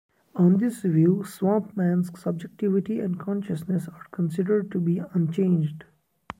[0.35, 5.83] On this view, Swampman's subjectivity and consciousness are considered to be unchanged.